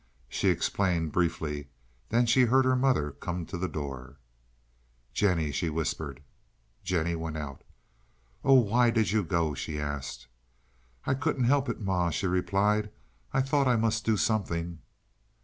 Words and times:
She 0.27 0.47
explained 0.49 1.11
briefly, 1.11 1.67
then 2.09 2.25
she 2.25 2.45
heard 2.45 2.65
her 2.65 2.75
mother 2.75 3.11
come 3.11 3.45
to 3.45 3.55
the 3.55 3.67
door. 3.67 4.17
"Jennie," 5.13 5.51
she 5.51 5.69
whispered. 5.69 6.23
Jennie 6.83 7.13
went 7.13 7.37
out. 7.37 7.63
"Oh, 8.43 8.55
why 8.55 8.89
did 8.89 9.11
you 9.11 9.23
go?" 9.23 9.53
she 9.53 9.79
asked. 9.79 10.25
"I 11.05 11.13
couldn't 11.13 11.43
help 11.43 11.69
it, 11.69 11.79
ma," 11.81 12.09
she 12.09 12.25
replied. 12.25 12.89
"I 13.31 13.41
thought 13.41 13.67
I 13.67 13.75
must 13.75 14.03
do 14.03 14.17
something." 14.17 14.79